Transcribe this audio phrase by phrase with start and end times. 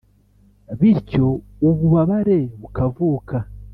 [0.79, 1.25] bityo
[1.67, 3.37] ububabare bukavuka